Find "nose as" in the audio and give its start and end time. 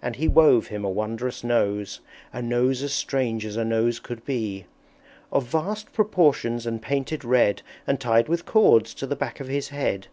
2.40-2.92